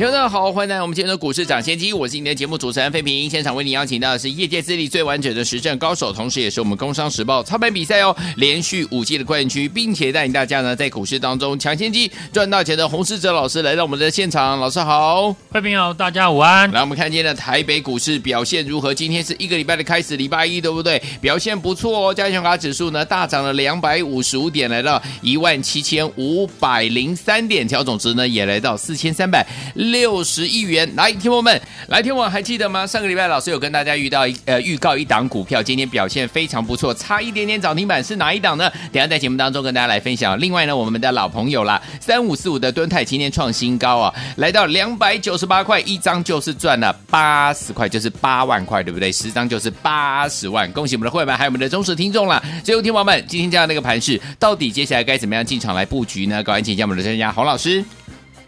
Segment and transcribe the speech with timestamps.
[0.00, 3.28] 听众好，欢迎来到我们今天的股市抢先机，我是你的节目主持人费平。
[3.28, 14.58] 现场为你邀请到的是业界资历最完整的实战高手，同时也是我们工商时报操盘比赛哦连续五季的冠军，并且带领大家呢在股市当中抢先机赚大钱的洪世哲老师来到我们的现场。
[14.58, 16.70] 老师好，费平好，大家午安。
[16.72, 18.94] 来，我们看今天的台北股市表现如何？
[18.94, 20.98] 今天是一个礼拜的开始，礼拜一对不对？
[21.20, 29.46] 表现不错哦，加权卡指数呢大涨了两百五十五点，来到一万七千五百零三点，调总值呢也来到四千三百。
[29.90, 32.86] 六十亿元，来，听我们，来听我，还记得吗？
[32.86, 38.70] 上个礼拜老师有跟大家遇到一呃预告一档股票，今天表现非常不错，差一点点涨停板，是哪一档呢？
[38.92, 40.40] 等下在节目当中跟大家来分享。
[40.40, 49.10] 另外呢，我们的老朋友啦，三五四五的敦泰今天创新高啊，来到两百九十八块一张，就是赚了八十块，就是八万块，对不对？
[49.10, 52.42] 十张就是八十万，恭喜我们的会员还有我们的忠实听众啦。
[52.62, 56.42] 最后听友们，今天这样的一个盘势，到底接下来该怎么样进场来布局呢？
[56.42, 57.84] 赶快请教我们的专家洪老师。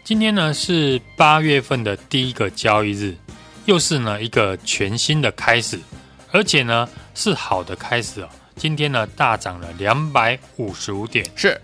[0.03, 3.15] 今天呢是八月份的第一个交易日，
[3.63, 5.79] 又是呢一个全新的开始，
[6.33, 8.27] 而且呢是好的开始哦。
[8.57, 11.59] 今天呢大涨了两百五十五点，是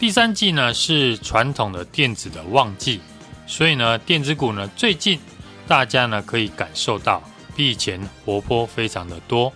[0.00, 3.00] 第三季呢是传统的电子的旺季，
[3.46, 5.16] 所以呢电子股呢最近
[5.68, 7.22] 大家呢可以感受到
[7.54, 9.52] 比以前活泼非常的多，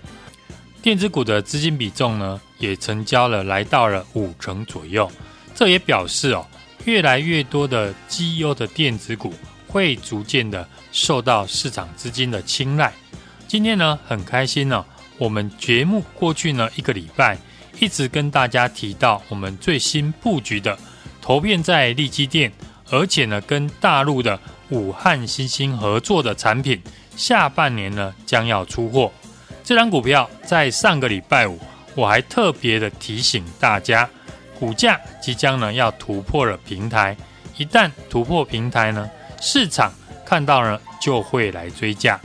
[0.80, 5.10] 电子股的资金比重呢也成交了来到了五成左右，
[5.56, 6.46] 这也表示哦。
[6.84, 9.34] 越来越多的绩优的电子股
[9.66, 12.92] 会逐渐的受到市场资金的青睐。
[13.46, 14.84] 今天呢，很开心呢、
[15.18, 17.36] 我们节目过去呢一个礼拜
[17.78, 20.78] 一直跟大家提到我们最新布局的
[21.20, 22.52] 投片在利基电，
[22.90, 24.38] 而且呢跟大陆的
[24.70, 26.80] 武汉新兴合作的产品，
[27.16, 29.12] 下半年呢将要出货。
[29.62, 31.58] 这张股票在上个礼拜五，
[31.94, 34.08] 我还特别的提醒大家。
[34.58, 37.16] 股价即将呢要突破了平台，
[37.56, 39.08] 一旦突破平台呢，
[39.40, 39.92] 市场
[40.24, 42.20] 看到呢就会来追价，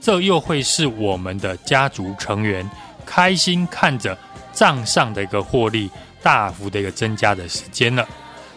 [0.00, 2.68] 这又会是我们的家族成员
[3.06, 4.16] 开心看着
[4.52, 5.90] 账上的一个获利
[6.22, 8.06] 大幅的一个增加的时间了。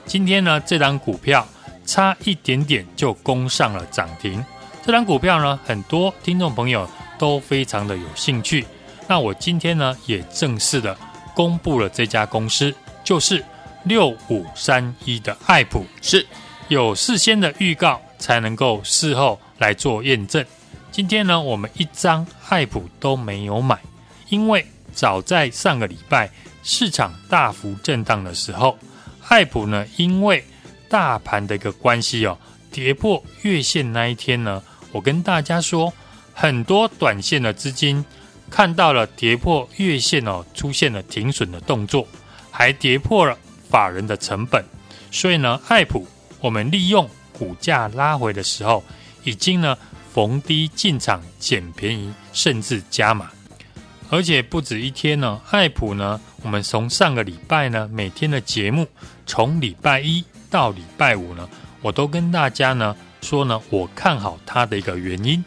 [0.06, 1.47] 今天呢这档股票
[1.86, 4.44] 差一点点就攻上了涨停，
[4.86, 8.66] 这档股票呢很多听众朋友都非常的有兴趣，
[9.08, 10.97] 那我今天呢也正式的
[11.34, 12.74] 公布了这家公司。
[13.03, 13.44] 就是
[13.84, 16.25] 六五三一的爱普，是
[16.67, 20.45] 有事先的预告才能够事后来做验证。
[20.91, 23.79] 今天呢，我们一张爱普都没有买，
[24.29, 26.29] 因为早在上个礼拜
[26.63, 28.78] 市场大幅震荡的时候，
[29.28, 30.44] 爱普呢因为
[30.90, 32.38] 大盘的一个关系哦，
[32.72, 34.61] 跌破月线那一天呢，
[34.91, 35.91] 我跟大家说，
[36.34, 38.06] 很多短线的资金
[38.50, 42.06] 看到了跌破月线哦，出现了停损的动作。
[42.51, 43.38] 还跌破了
[43.69, 44.63] 法人的成本，
[45.09, 46.06] 所以呢，爱普
[46.41, 48.84] 我们利用股价拉回的时候，
[49.23, 49.78] 已经呢
[50.13, 53.31] 逢低进场捡便宜，甚至加码，
[54.09, 55.40] 而且不止一天呢。
[55.50, 58.85] 爱普呢，我们从上个礼拜呢，每天的节目，
[59.25, 61.47] 从礼拜一到礼拜五呢，
[61.81, 65.44] 我都跟大家呢说呢，我看好它的一个原因，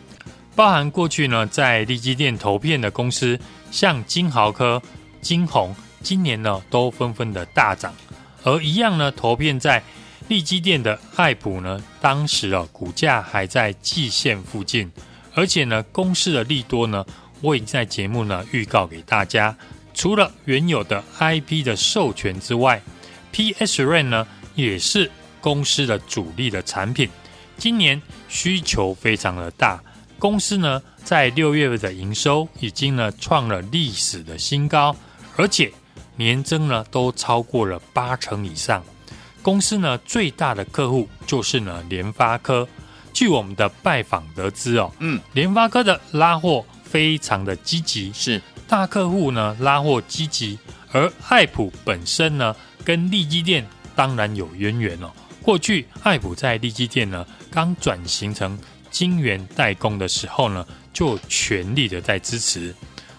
[0.56, 3.38] 包含过去呢在力积电投片的公司，
[3.70, 4.80] 像金豪科、
[5.20, 5.76] 金鸿。
[6.04, 7.94] 今年呢，都纷纷的大涨，
[8.42, 9.82] 而一样呢，投片在
[10.28, 14.92] 利基店的爱普呢，当时啊，股价还在季线附近，
[15.32, 17.04] 而且呢，公司的利多呢，
[17.40, 19.56] 我已经在节目呢预告给大家。
[19.94, 22.82] 除了原有的 IP 的授权之外
[23.32, 25.10] ，PSRAN 呢，也是
[25.40, 27.08] 公司的主力的产品。
[27.56, 29.82] 今年需求非常的大，
[30.18, 34.94] 公司呢，在六月份的营收已经呢创了历史的新高，
[35.36, 35.72] 而且。
[36.16, 38.84] 年增呢都超过了八成以上，
[39.42, 42.66] 公司呢最大的客户就是呢联发科。
[43.12, 50.58] 据我们的拜访得知哦，嗯，联发科的拉货非常的积极，是大客户呢拉货积极，
[50.90, 53.64] 而爱普本身呢跟力积电
[53.94, 55.12] 当然有渊源哦。
[55.42, 58.58] 过去爱普在力积电呢刚转型成
[58.90, 62.74] 晶圆代工的时候呢，就全力的在支持。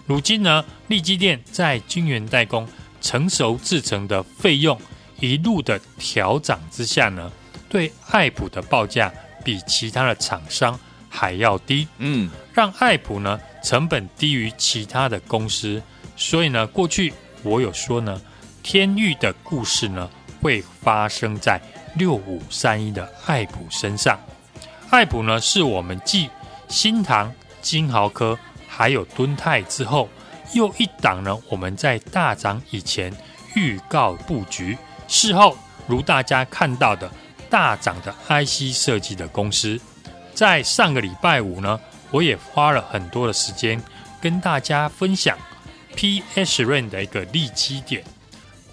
[0.06, 2.68] 如今呢，力积电在晶圆代工。
[3.06, 4.76] 成熟制成的费用
[5.20, 7.30] 一路的调涨之下呢，
[7.68, 9.12] 对爱普的报价
[9.44, 10.76] 比其他的厂商
[11.08, 15.80] 还要低，嗯，让爱普呢成本低于其他的公司，
[16.16, 17.12] 所以呢，过去
[17.44, 18.20] 我有说呢，
[18.64, 20.10] 天域的故事呢
[20.42, 21.62] 会发生在
[21.94, 24.18] 六五三一的爱普身上。
[24.90, 26.28] 爱普呢是我们继
[26.68, 27.32] 新唐、
[27.62, 28.36] 金豪科
[28.66, 30.08] 还有敦泰之后，
[30.52, 33.12] 又一档呢我们在大涨以前
[33.54, 34.76] 预告布局，
[35.08, 35.56] 事后
[35.86, 37.10] 如大家看到的
[37.48, 39.80] 大涨的 IC 设计的公司。
[40.34, 43.82] 在上个礼拜五呢，我也花了很多的时间
[44.20, 45.38] 跟大家分享。
[45.96, 48.04] PSRAM 的一个利基点，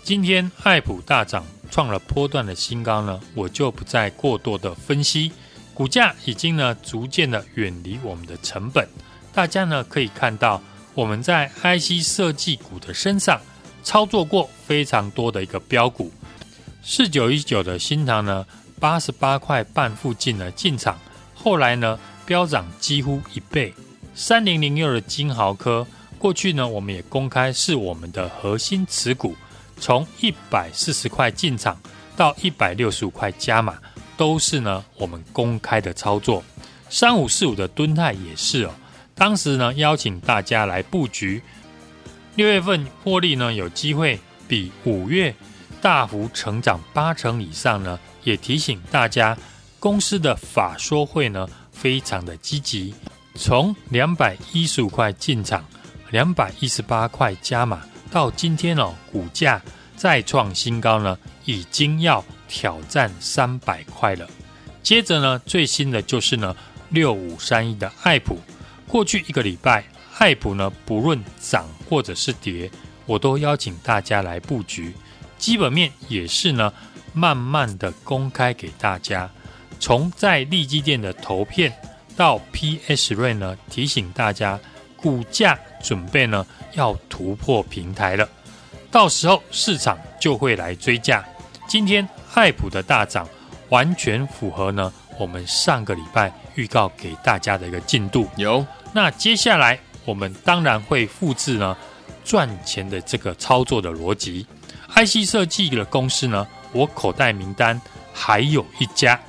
[0.04, 5.32] 今天爱普大涨创了波段的新高呢，我就不再过多的分析，
[5.74, 8.86] 股价已经呢逐渐的远离我们的成本，
[9.32, 10.62] 大家呢可以看到
[10.94, 13.42] 我们在 IC 设计股的身上
[13.84, 16.12] 操作过非常多的一个标股，
[16.84, 18.46] 四九一九的新唐呢
[18.80, 20.98] 八十八块半附近呢进场，
[21.34, 23.74] 后来呢飙涨几乎一倍，
[24.14, 25.86] 三零零六的金豪科。
[26.20, 29.36] 过去呢，我们也公开是我们的核心持股，
[29.78, 31.78] 从一百四十块进场
[32.16, 33.78] 到一百六十五块加码，
[34.16, 36.42] 都是呢我们公开的操作。
[36.90, 38.74] 三五四五的敦泰也是哦，
[39.16, 41.42] 当时呢邀请大家来布局，
[42.36, 45.34] 六月份获利呢有机会比五月
[45.82, 49.38] 大幅成长八成以上呢，也提醒大家
[49.80, 52.94] 公司的法说会呢非常的积极，
[53.36, 55.64] 从两百一十五块进场。
[56.10, 57.82] 两百一十八块加码，
[58.12, 59.60] 到今天哦，股价
[59.96, 64.30] 再创新高呢，已经要挑战三百块了。
[64.84, 66.56] 接着呢，最新的就是呢，
[66.90, 68.38] 六五三一的爱普。
[68.94, 69.84] 过去一个礼拜，
[70.20, 72.70] 爱普呢不论涨或者是跌，
[73.08, 74.94] 我都邀请大家来布局。
[75.40, 76.72] 基本面也是呢，
[77.12, 79.28] 慢慢的公开给大家。
[79.80, 81.74] 从在利基店的投片
[82.16, 84.60] 到 PSRAM 呢，提醒大家。
[84.96, 86.46] 股价准备呢
[86.76, 88.30] 要突破平台了，
[88.90, 91.26] 到时候市场就会来追价。
[91.68, 93.28] 今天爱普的大涨
[93.70, 98.30] 完全符合呢我们上个礼拜预告给大家的一个进度。
[98.38, 101.76] 有，那接下来我们当然会复制呢
[102.24, 104.46] 赚钱的这个操作的逻辑。
[104.96, 107.82] IC 设计的公司呢，我口袋名单
[108.14, 109.20] 还有一家。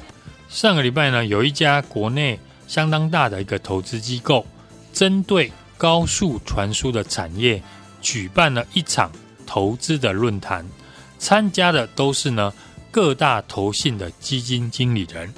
[0.48, 2.38] 上个礼拜呢有一家国内
[2.68, 4.46] 相当大的一个投资机构
[4.92, 5.50] 针对。
[5.76, 7.60] 高速传输的产业
[8.00, 9.10] 举办了一场
[9.44, 10.64] 投资的论坛，
[11.18, 12.50] 参加的都是呢
[12.92, 15.34] 各大投信的基金经理人，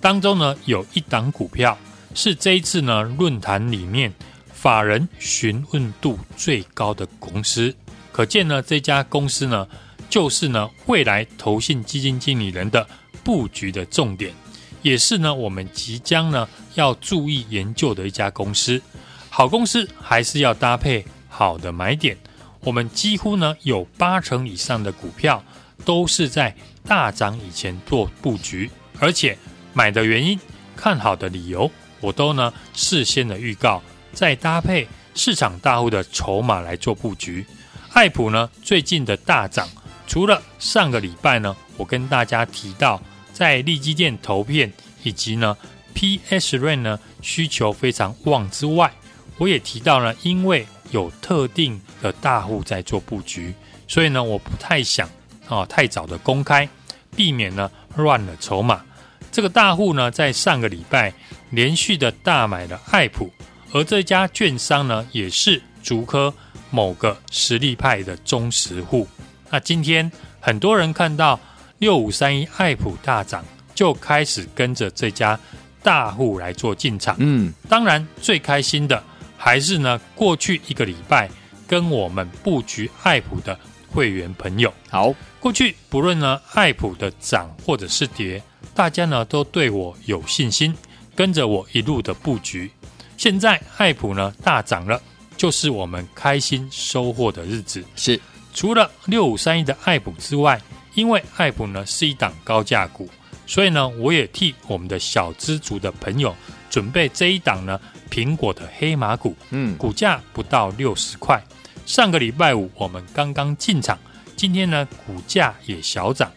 [0.00, 1.76] 当中呢有一档股票
[2.14, 4.12] 是这一次呢论坛里面
[4.52, 7.74] 法人询问度最高的公司，
[8.12, 9.66] 可见呢这家公司呢
[10.08, 12.86] 就是呢未来投信基金经理人的
[13.22, 14.34] 布局的重点，
[14.82, 18.80] 也是呢我们即将呢要注意研究的一家公司。
[19.28, 22.16] 好公司还是要搭配好的买点。
[22.62, 25.42] 我们几乎呢有八成以上的股票
[25.84, 26.54] 都是在
[26.84, 29.38] 大涨以前做布局，而且
[29.72, 30.38] 买的原因、
[30.76, 31.70] 看好的理由，
[32.00, 33.82] 我都呢事先的预告，
[34.12, 37.44] 再搭配市场大户的筹码来做布局。
[37.92, 39.68] 爱普呢最近的大涨，
[40.06, 43.00] 除了上个礼拜呢我跟大家提到
[43.32, 45.56] 在利基店投片以及呢
[45.94, 48.92] PSRAM 呢需求非常旺之外，
[49.38, 53.54] 我也提到了，因为有特定的大户在做布局，
[53.88, 55.08] 所以呢，我不太想
[55.48, 56.68] 啊太早的公开，
[57.16, 58.84] 避免呢乱了筹码。
[59.30, 61.12] 这个大户呢，在上个礼拜
[61.50, 63.30] 连续的大买了爱普，
[63.72, 66.32] 而这家券商呢，也是竹科
[66.70, 69.06] 某个实力派的忠实户。
[69.50, 70.10] 那今天
[70.40, 71.38] 很多人看到
[71.78, 73.44] 六五三一爱普大涨，
[73.74, 75.38] 就开始跟着这家
[75.82, 77.16] 大户来做进场。
[77.18, 79.02] 嗯，当然最开心的。
[79.42, 81.26] 还是呢，过去一个礼拜
[81.66, 83.58] 跟我们布局爱普的
[83.88, 88.42] 会员朋友，好，过去不论呢爱普的涨或者是跌，
[88.74, 90.74] 大家呢都对我有信心，
[91.14, 92.70] 跟着我一路的布局。
[93.16, 95.00] 现在爱普呢大涨了，
[95.36, 97.84] 就是我们开心收获的日子。
[97.96, 98.20] 是，
[98.54, 100.60] 除了六五三一的爱普之外，
[100.94, 103.08] 因为爱普呢是一档高价股，
[103.46, 106.34] 所以呢我也替我们的小资族的朋友
[106.68, 107.80] 准备这一档呢。
[108.10, 111.40] 苹果的黑马股，嗯，股价不到六十块。
[111.86, 113.96] 上个礼拜五我们刚刚进场，
[114.34, 116.28] 今天呢股价也小涨。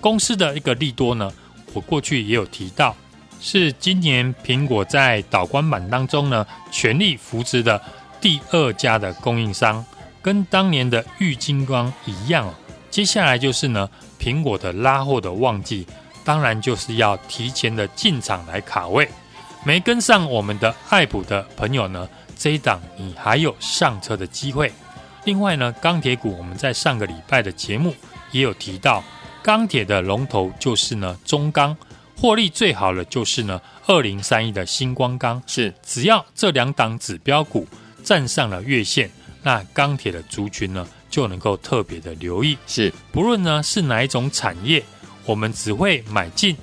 [0.00, 1.32] 公司的一个利多呢，
[1.72, 2.94] 我过去也有提到，
[3.40, 7.80] 是今年苹果在导光板当中呢全力扶持的
[8.20, 9.84] 第二家的供应商，
[10.20, 12.52] 跟当年的玉晶光一样。
[12.90, 15.86] 接下来就是呢苹果的拉货的旺季，
[16.24, 19.08] 当然就是要提前的进场来卡位。
[19.64, 24.72] 没跟上我们的爱普的朋友呢，这一档你还有上车的机会。
[25.24, 27.94] 另外呢，钢铁股我们在上个礼拜的节目
[28.32, 29.04] 也有提到，
[29.42, 31.76] 钢铁的龙头就是呢中钢，
[32.16, 35.42] 获利最好的就是呢二零三一的新光钢。
[35.46, 37.66] 是，只要这两档指标股
[38.02, 39.10] 站上了月线，
[39.42, 42.56] 那钢铁的族群呢就能够特别的留意。
[42.66, 44.84] 是，不论呢是哪一种产业，
[45.24, 46.56] 我们只会买进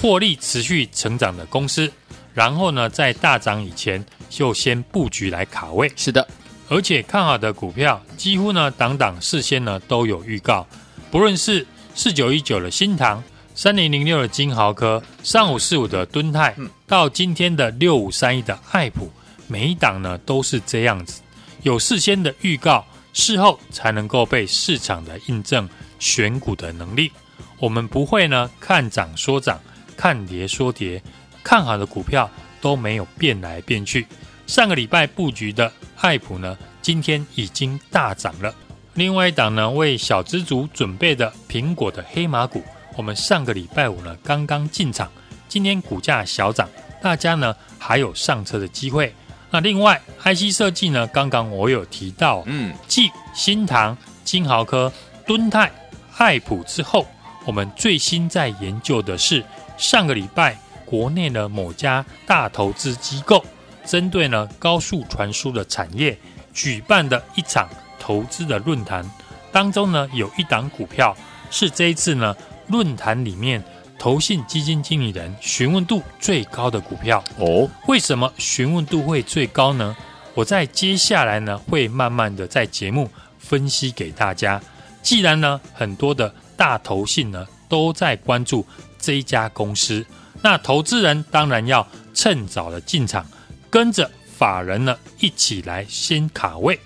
[0.00, 1.90] 获利持续成长的公司，
[2.32, 5.90] 然后呢在大涨以前就先布局来卡位。
[5.96, 6.26] 是的。
[6.68, 10.64] 而且看好的股票，几乎呢档档事先呢都有预告，
[11.10, 11.66] 不论是
[12.02, 13.22] 四九一九的新塘、
[13.54, 19.12] 三零零六的金豪科、三五四五的敦泰，到今天的六五三一的爱普，
[19.46, 21.20] 每一档呢都是这样子，
[21.62, 27.12] 有事先的预告，事后才能够被市场的印证选股的能力。
[27.58, 29.60] 我们不会呢看涨说涨，
[29.94, 31.02] 看跌说跌，
[31.44, 32.30] 看好的股票
[32.62, 34.06] 都没有变来变去。
[34.46, 38.54] 上个礼拜布局的爱普呢，今天已经大涨了。
[38.94, 42.62] 另外一档呢，为小资族准备的苹果的黑马股，
[42.96, 45.10] 我们上个礼拜五呢刚刚进场，
[45.48, 46.68] 今天股价小涨，
[47.00, 49.14] 大家呢还有上车的机会。
[49.50, 54.92] 那另外 IC 设计呢，刚刚我有提到，嗯，继新唐、金豪科、
[55.26, 55.70] 敦泰、
[56.16, 57.06] 爱普之后，
[57.46, 59.44] 我们最新在研究的是
[59.76, 63.44] 上个礼拜国内的某家大投资机构。
[63.86, 66.16] 针对呢高速传输的产业
[66.52, 67.68] 举办的一场
[68.00, 69.08] 投资的论坛
[69.52, 71.16] 当中呢，有一档股票
[71.50, 72.34] 是这一次呢
[72.66, 73.62] 论坛里面
[73.98, 77.68] 投信基金经理人询问度最高的股票哦。
[77.86, 79.94] 为什么询问度会最高呢？
[80.34, 84.60] 我在接下来呢会慢慢的在节目分析给大家。
[85.02, 88.66] 既然呢很多的大投信呢都在关注
[88.98, 90.06] 这一家公司，
[90.40, 93.26] 那投资人当然要趁早的进场。
[93.68, 96.78] 跟着法人呢一起来先卡位，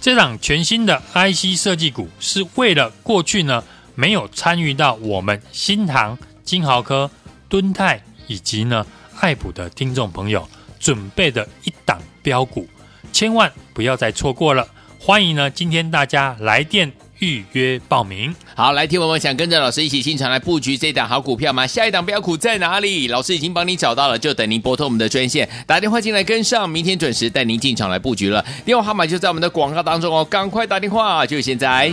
[0.00, 7.10] 这档全新的 IC 设计股是为了过去呢没有参与到我们新唐、金豪科、
[7.48, 8.86] 敦泰以及呢
[9.20, 10.48] 爱普的听众朋友
[10.78, 12.68] 准备的一档标股，
[13.12, 14.68] 千万不要再错过了。
[14.98, 16.92] 欢迎呢今天大家来电。
[17.20, 21.66] 预约报名，好，来听我们想跟着老师一起进场来布局这档好股票吗？
[21.66, 23.08] 下一档标股在哪里？
[23.08, 28.44] 老师已经帮你找到了，就等您拨通我们的专线，打电话进来跟上，明天准时带您进场来布局了。
[28.64, 31.90] 电话号码就在我们的广告当中哦，赶快打电话，就现在。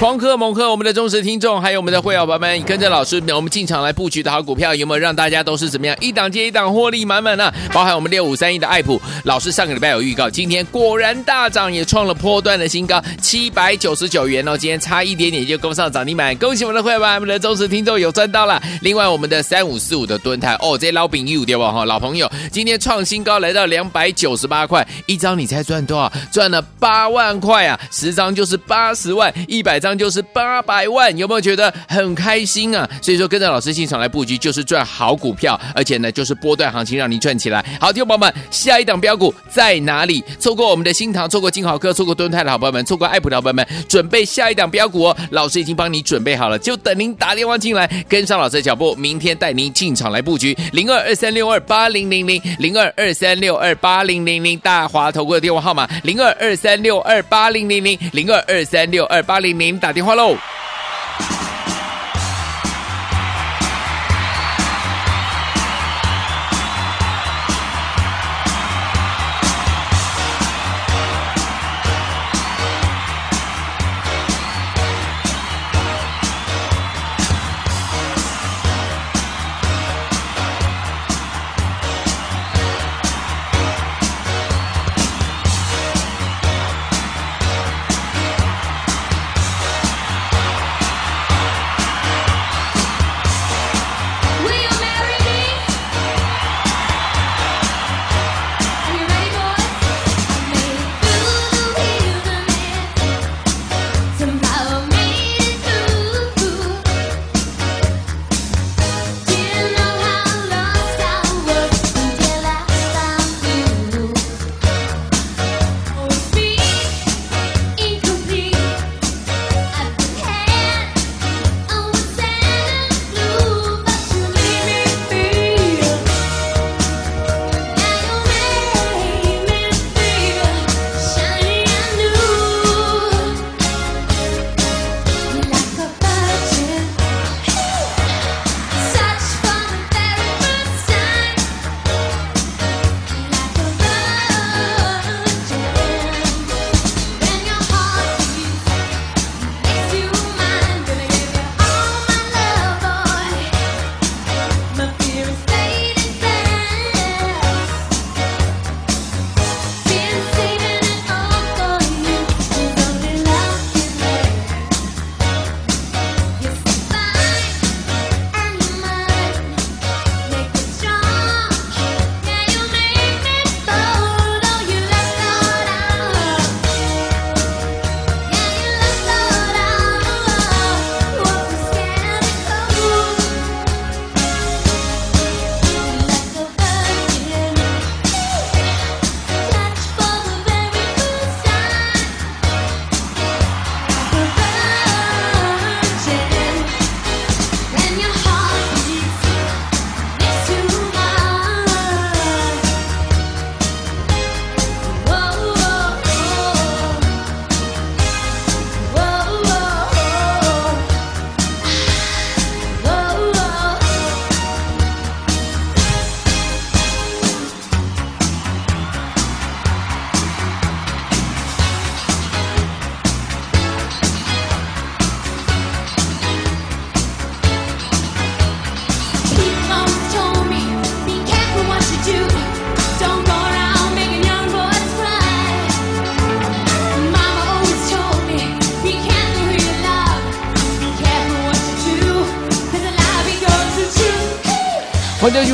[0.00, 7.52] 狂喝猛喝，我们的忠实听众，还有我们的会员朋友们，跟着老师，我们进场来布局的好股票，有没有让大家都是怎么样一档接一档获利满满呢？
[7.70, 18.58] 包含我们六五三一的爱普，老师上个礼拜有预告，今天果然大涨，也创了波段的新高，七百九十九元哦，今天差一点点就攻上涨停板，恭喜我们的会员们，我们的忠实听众有赚到了。
[18.80, 21.70] 另外，我们的三五四五的蹲台，哦，这老饼一五对吧？
[21.70, 26.10] 哈，老朋友，今天创新高，来到两百九十八块一张，你猜赚多少？
[26.32, 27.78] 赚了八万块啊！
[27.90, 29.89] 十张就是八十万，一百张。
[29.96, 32.88] 就是八百万，有没有觉得很开心啊？
[33.02, 37.64] 所以说跟着老师进场来布局，就是赚好股票，而且呢，就是波段行情让你赚起来。
[37.80, 40.22] 好，听众朋友们，下一档标股在哪里？
[40.38, 45.16] 错过我们的新塘，错过金豪科，错过敦泰的好朋友们，错过爱普的好朋友们，准备下一档标股哦！
[45.30, 50.56] 老师已经帮你准备好了，就等您打电话进来，跟上老师的脚步，明天带您进场来布局。
[50.72, 59.79] 零二二三六二八零零零，零二二三六二八零零零，大华投顾的电话号码零二二三六二八零零零，零二二三六二八零零。
[59.80, 60.36] 打电话喽！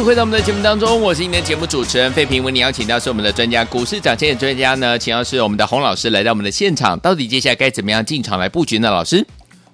[0.07, 2.45] 回到我们的节目当中，我是今天的节目主持人费平。
[2.45, 6.97] 为你邀请到是我们的专家，股市涨跌的专家呢，请到是我们的洪老师来到我们的现场。
[7.01, 8.89] 到底接下来该怎么样进场来布局呢？
[8.89, 9.27] 老师，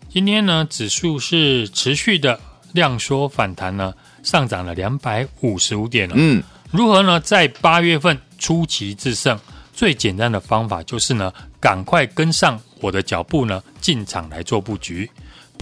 [0.08, 2.40] 今天呢，指数是持续的
[2.72, 6.14] 量缩反弹呢，上涨了两百五十五点了。
[6.16, 7.20] 嗯，如何呢？
[7.20, 9.38] 在八月份出奇制胜，
[9.74, 11.30] 最简单的方法就是呢，
[11.60, 15.10] 赶快跟上我的脚步呢，进场来做布局。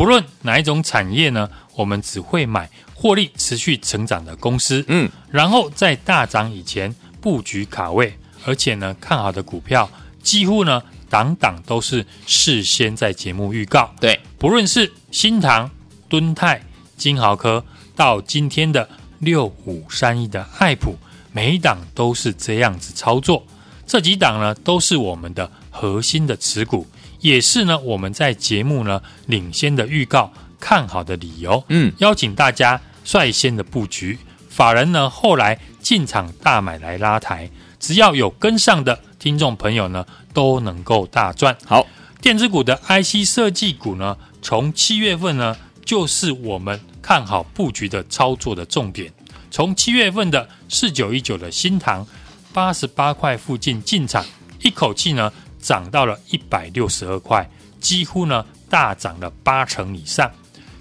[0.01, 2.71] 不论哪一种产业呢，我们只会买。
[2.95, 8.15] 获利持续成长的公司，嗯，然后在大涨以前布局卡位，
[8.47, 9.91] 而且呢，看好的股票
[10.23, 13.95] 几乎呢，档档都是事先在节目预告。
[14.01, 15.71] 对，不论是新塘、
[16.09, 16.63] 敦泰、
[16.97, 17.63] 金豪科，
[17.95, 20.97] 到今天的六五三一的爱普，
[21.33, 23.47] 每一档都是这样子操作。
[23.87, 26.87] 这几档呢，都是我们的核心的持股，
[27.21, 31.65] 也是呢，我们在节目呢领先的预告看好的理由。
[31.69, 32.81] 嗯，邀请大家。
[33.03, 34.19] 率先的布局，
[34.51, 41.57] 法人呢后来进场大买来拉抬，只要有跟上的听众朋友呢，都能够大赚。
[41.65, 41.85] 好，
[42.21, 49.11] 电子股的 IC 设计股呢，从七月份呢就是我们看好布局的操作的重点。
[49.51, 52.07] 从七月份的四九一九的新塘
[52.53, 54.25] 八十八块附近进场，
[54.63, 57.49] 一口气呢涨到了一百六十二块，
[57.81, 60.31] 几乎呢大涨了八成以上。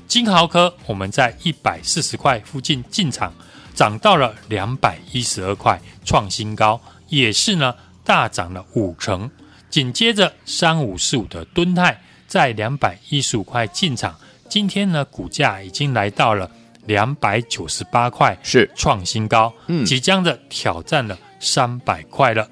[0.07, 3.31] 金豪科，我们在一百四十块附近进场，
[3.75, 9.29] 涨到了两百一十二块，创新高，也是呢大涨了五成。
[9.69, 14.15] 紧接着三五四五的吨泰，在两百一十五块进场，
[14.49, 16.49] 今天呢股价已经来到了
[16.87, 22.49] 两百九十八块，是创新高，嗯，即将的挑战了三百块了。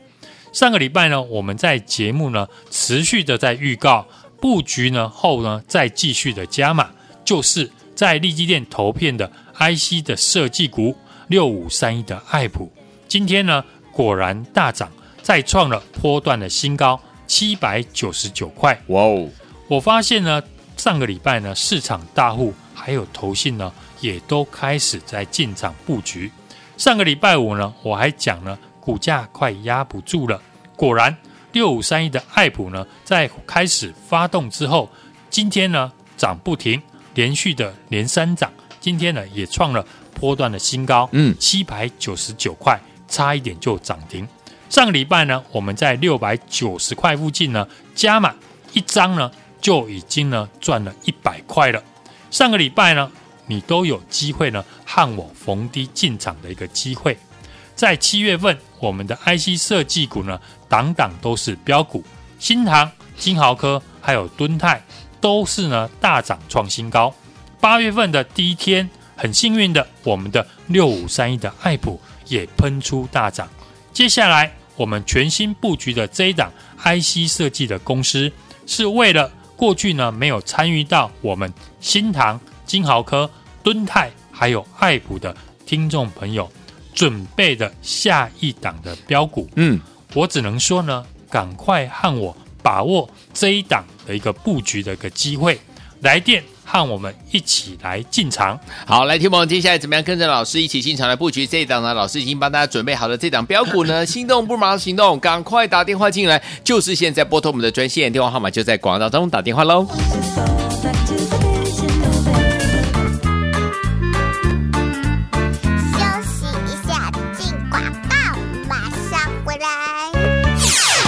[0.58, 4.04] 上个礼拜呢，我们在节目呢持续的在预告
[4.42, 6.90] 布局呢后呢再继续的加码。
[7.24, 12.72] 就是在利基店投片的 IC 的设计股六五三一的爱普，
[13.08, 14.92] 今天呢果然大涨，
[15.22, 18.82] 再创了波段的新高七百九十九块。
[18.88, 19.30] 哇哦！
[19.68, 20.42] 我发现呢，
[20.76, 26.32] 上个礼拜呢，市场大户还有投信呢，也都开始在进场布局。
[26.78, 30.42] 上个礼拜五呢，我还讲呢，股价快压不住了。
[30.78, 31.18] 果然，
[31.52, 34.90] 六五三一的爱普呢，在开始发动之后，
[35.30, 36.82] 今天呢涨不停。
[37.16, 44.28] 连续的连三涨，今天呢也创了波段的新高，嗯，七百九十九块，差一点就涨停。
[44.70, 48.36] 上个礼拜呢，我们在六百九十块附近呢加满
[48.74, 51.84] 一张呢，就已经呢赚了一百块了。
[52.30, 53.12] 上个礼拜呢，
[53.48, 57.18] 你都有机会呢和我逢低进场的一个机会。
[57.74, 62.04] 在七月份，我们的 IC 设计股呢，档档都是标股，
[62.40, 64.82] 新唐、金豪科还有敦泰。
[65.20, 67.12] 都是呢大涨创新高，
[67.60, 73.50] 八月份的第一天，很幸运的，我们的六五三一的爱普也喷出大涨。
[73.92, 78.32] 接下来我们全新布局的这一档 IC 设计的公司，
[78.68, 83.28] 是为了过去呢没有参与到我们新唐、金豪科、
[83.64, 85.36] 敦泰还有爱普的
[85.66, 86.50] 听众朋友
[86.98, 89.48] 准备的下一档的标股。
[89.56, 89.80] 嗯，
[90.16, 92.36] 我只能说呢，赶快和我。
[92.64, 95.58] 把握这一档的一个布局的一个机会，
[96.02, 98.60] 来电和我们一起来进场。
[98.86, 101.94] 好，来听我们接下来怎么样跟着老师一起进场来布局这一档呢？
[101.94, 109.88] 老师已经帮大家准备好了这档标股呢， 心动不马上行动，赶快打电话进来，就是现在拨通我们的专线电话号码，就在广告当中打电话喽。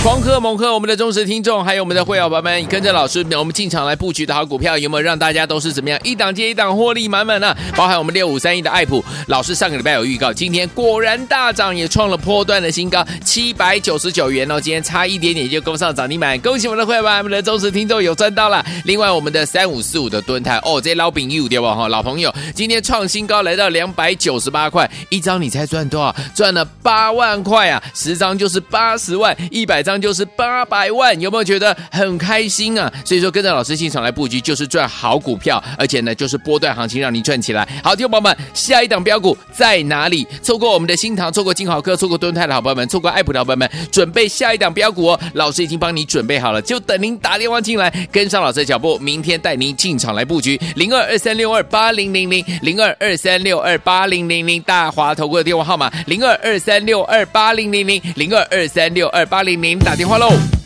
[0.02, 7.54] 狂喝猛喝，我们的忠实听众，还有我们的会员朋友们，跟着老师，我们进场来布局的好股票，有没有让大家都是怎么样一档接一档获利满满呢？
[7.76, 18.66] 包含我们六五三一的爱普，老师上个礼拜有预告，今天果然大涨，也创了波段的新高，七百九十九元哦，今天差一点点就攻上涨停板，恭喜我们的会员宝宝们的忠实听众有赚到了。
[18.86, 21.76] 另外，我们的三五四五的蹲台，哦，这老饼又对吧？
[21.76, 26.16] 哈，老朋友，今天创新高来到两百九十八块一张，你猜赚多少？
[26.34, 27.84] 赚了八万块啊！
[27.94, 30.00] 十张就是八十万，一百张张。
[30.00, 32.90] 就是八百万，有没有觉得很开心啊？
[33.04, 37.68] 所以说跟着老师进场来布局，就是赚好股票，而且呢，就是波段行情让你赚起来。
[37.84, 40.26] 好，听众朋友们，下一档标股在哪里？
[40.42, 45.20] 错过我们的新塘，错过金好客，错过敦泰的好朋友们，错过爱普的好朋友们，准备下一档标股哦！
[45.34, 50.58] 老师已经帮你准备好了，就等您打电话进来，跟上老师的脚步，明天带您进场来布局。
[50.76, 59.79] 零二二三六二八零零零零二二三六二八零零零大华投顾的电话号码零二二三六二八零零零零二二三六二八零零。
[59.80, 60.59] 打电话喽！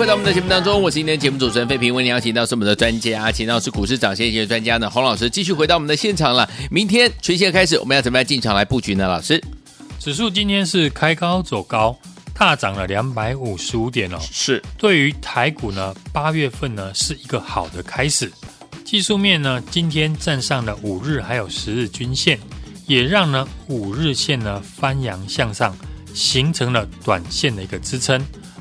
[0.00, 6.48] 回到我们的节目当中，我是今天节目主持人费平，为您邀请到是我们的专家，请到是股市涨先机的专家呢，洪老师继续回到我们的现场了。
[6.70, 9.06] 明天全线开始，我们要怎么样进场来布局呢？
[9.06, 9.38] 老师，
[9.98, 11.94] 指数今天是开高走高，
[12.32, 14.18] 大涨了两百五十五点哦。
[14.32, 18.32] 是对于台股呢，八月份呢是一个好的开始。
[18.82, 22.40] 技术面呢，今天站上了五日还有十日均线，
[22.86, 25.76] 也让呢五日线呢翻扬向上，
[26.14, 28.18] 形成了短线的一个支撑。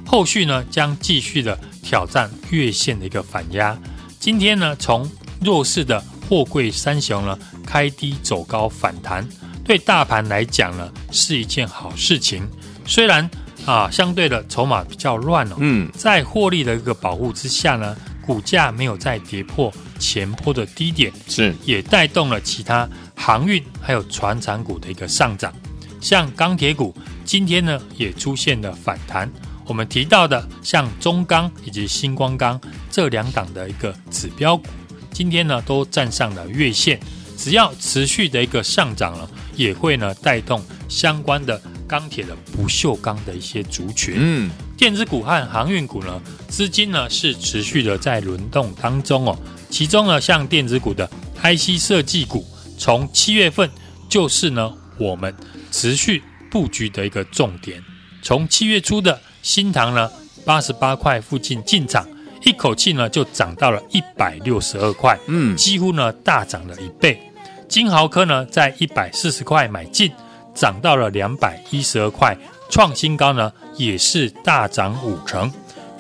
[0.10, 3.78] 后续呢将继续的挑战月线的一个反压。
[4.20, 5.08] 今天呢从
[5.40, 9.24] 弱势的货柜三雄呢开低走高反弹，
[9.64, 12.50] 对大盘来讲呢是一件好事情。
[12.88, 13.30] 虽然
[13.68, 17.96] 啊相对的筹码比较乱哦，嗯，在获利的一个保护之下呢。
[18.26, 25.52] 股价没有再跌破前波的低点，是也带动了其他航运还有船产股的一个上涨。
[26.00, 26.96] 像钢铁股
[27.26, 29.28] 今天呢也出现了反弹。
[29.70, 34.66] 我们提到的像中钢以及新光钢这两档的一个指标股，
[35.14, 37.00] 今天呢都站上了月线。
[37.38, 44.16] 只要持续的一个上涨了，也会呢带动相关的钢铁的不锈钢的一些族群。
[44.18, 44.50] 嗯。
[44.76, 49.38] 电子股和航运股呢，资金呢是持续的在轮动当中哦。
[49.70, 51.08] 其中呢，像电子股的
[51.44, 52.44] IC 设计股，
[52.78, 53.70] 从七月份
[54.10, 55.34] 就是呢我们
[55.70, 57.84] 持续布局的一个重点。
[58.24, 60.10] 从七月初的新塘呢
[60.46, 62.08] 八十八块附近进场，
[62.44, 67.20] 一口气呢就涨到了一百六十二块，嗯，几乎呢大涨了一倍。
[67.68, 70.12] 金豪科呢在一百四十块买进，
[70.54, 72.38] 涨到了两百一十二块。
[72.72, 75.52] 创新高呢，也是大涨五成。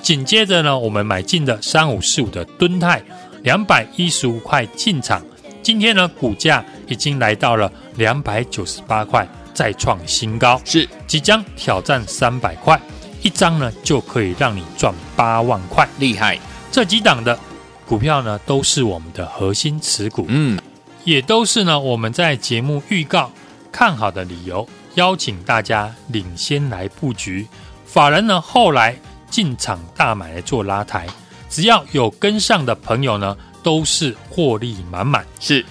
[0.04, 3.02] 紧接着呢，我们买进的三五四五的敦泰，
[3.42, 5.20] 两百一十五块进场，
[5.64, 12.80] 今天呢，股价已经来到了两百九十八块，再创新高，是即将挑战三百块，
[13.22, 16.40] 一张呢就可以让你赚八万块，厉害！
[16.72, 17.38] 这几档的
[17.86, 20.60] 股票呢，都是我们的核心持股，嗯，
[21.04, 23.32] 也都是呢我们在节目预告
[23.72, 24.68] 看好的理由。
[24.96, 27.48] 邀请大家领先来布局，
[27.86, 28.96] 法人呢后来
[29.30, 31.08] 进场大买来做拉抬，
[31.50, 35.26] 只要有跟上的朋友呢，都是获利满满。
[35.40, 35.66] 是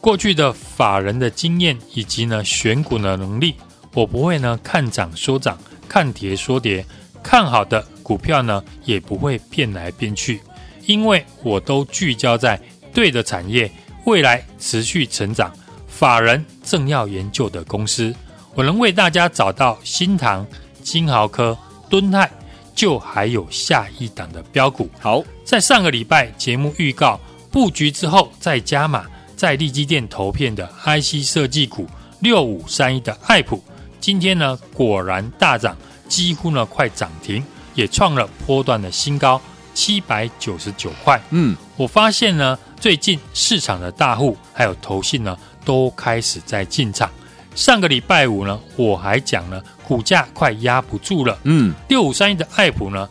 [0.00, 3.54] 过去的法人的经验以及呢选股的能力，
[3.94, 6.84] 我不会呢看涨说涨，看跌说跌，
[7.22, 10.40] 看好的股票呢也不会变来变去，
[10.86, 12.60] 因为我都聚焦在
[12.92, 13.70] 对的产业，
[14.04, 15.52] 未来持续成长，
[15.86, 18.14] 法人正要研究的公司。
[18.54, 20.46] 我能为大家找到新塘、
[20.82, 21.56] 金豪科、
[21.88, 22.30] 敦泰，
[22.74, 24.90] 就还有下一档的标股。
[24.98, 27.20] 好，在上个礼拜节目预告
[27.50, 31.86] 布局之后再加码，在利基店投片的 IC 设计股
[32.20, 33.62] 六五三一的爱普，
[34.00, 35.76] 今天呢果然大涨，
[36.08, 39.40] 几乎呢快涨停，也创了波段的新高
[39.74, 41.20] 七百九十九块。
[41.30, 47.10] 嗯，我发现呢最近市场的大户还有投信呢都开始在进场。
[47.54, 51.36] 上个礼拜五呢，我还讲了，股价快压不住了。
[51.42, 53.08] 嗯，六五三一的爱普呢，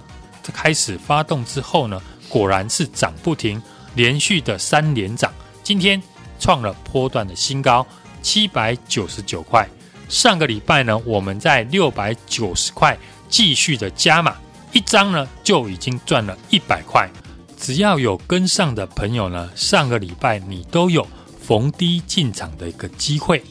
[0.54, 3.62] 开始发动之后呢，果然是涨不停，
[3.95, 5.34] 连续的三连涨。
[5.63, 6.02] 今天
[6.39, 7.86] 创了波段的新高，
[8.21, 9.67] 七百九十九块。
[10.09, 14.35] 上个礼拜呢，我们在六百九十块继续的加码，
[14.71, 17.09] 一张呢就已经赚了一百块。
[17.57, 21.05] 只要有跟上的朋友呢，上个礼拜你都有
[21.41, 23.43] 逢低进场的一个机会。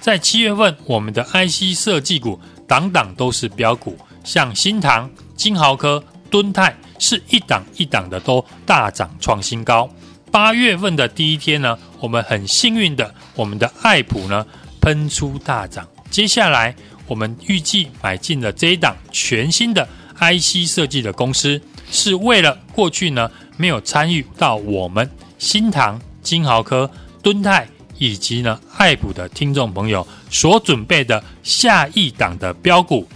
[0.00, 9.88] 在七月份，我们的 IC 设计股档档都是标股，像新唐、金豪科、敦泰是一档一档的都大涨创新高。
[10.30, 14.46] 八月份的第一天呢，我们很幸运的，我们的爱普呢
[14.80, 15.88] 喷出大涨。
[16.14, 16.72] 接下来
[17.08, 19.84] 我们预计买进了这一档全新的
[20.20, 26.88] IC 设计的公司，是为了过去呢没有参与到我们新唐、金豪科、
[27.20, 27.66] 敦泰。
[27.98, 33.08] 以及呢，爱普的听众朋友所准备的下一档的标股，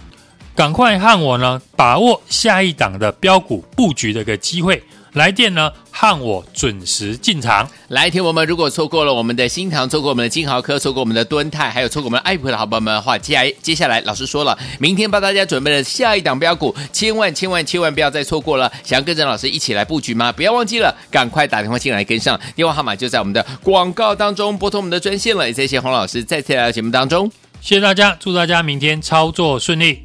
[0.53, 4.81] 赶快和我呢把握下一档的标股布局的一个机会。
[5.13, 7.69] 来电呢，和我准时进场。
[7.87, 18.71] 来听我们，如果错过了我们的新塘，错过我们的金豪科，错过我们的敦泰，还有错过我们的爱普的好朋友们的话，接下来接下来老师说了，明天帮大家准备了下一档标股，千万千万千万不要再错过了。
[18.83, 20.31] 想要跟着老师一起来布局吗？
[20.31, 25.47] 不要忘记了，赶快打电话进来跟上，电话号码就在我们的广告当中，拨通我们的专线了。
[25.47, 27.29] 也谢谢洪老师再次来到节目当中，
[27.61, 30.03] 谢谢大家，祝大家明天操作顺利。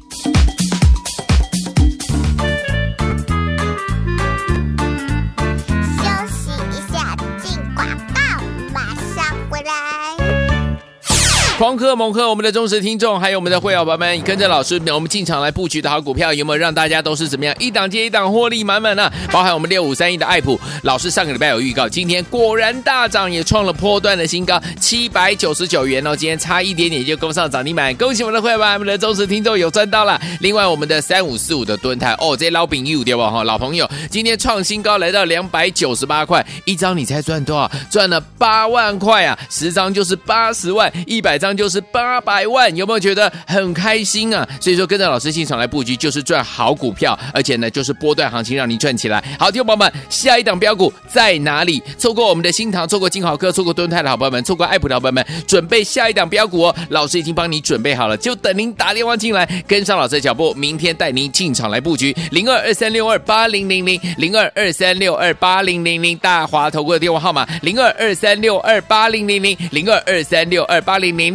[11.57, 19.09] 狂喝猛喝，我们的忠实听众，还有我们的会员朋友们，跟着老师，我们进场来布局的好股票，有没有让大家都是怎么样一档接一档获利满满呢？
[19.31, 30.19] 包含我们六五三一的爱普，老师上个礼拜有预告，今天果然大涨，也创了波段的新高，七百九十九元哦，今天差一点点就攻上涨停板，恭喜我们的会员们，我们的忠实听众有赚到了。
[30.41, 33.31] 另外，我们的三五四五的蹲台，哦，这老朋友对吧？
[33.31, 37.71] 哈，老朋友，今天创新高，来到两百九十八块一张，你猜赚多少？
[37.89, 39.39] 赚了八万块啊！
[39.49, 41.44] 十张就是八十万，一百张。
[41.53, 44.47] 就是八百万，有没有觉得很开心啊？
[44.61, 49.21] 所以说跟着老师进场来布局，就是赚好股票，而且呢，就是波段行情让你赚起来。
[49.37, 51.83] 好，听众朋友们，下一档标股在哪里？
[51.97, 56.75] 错过我们的新塘，错过金豪科，错过敦泰的好朋友们，错过爱普的好朋友们，准备下一档标股哦！
[56.89, 62.15] 老师已经帮你准备好了，就等您打电话进来，跟上老师的脚步，明天带您进场来布局。
[62.31, 71.34] 零二二三六二八零零零零二二三六二八零零零大华投顾的电话号码零二二三六二八零零零零二二三六二八零零。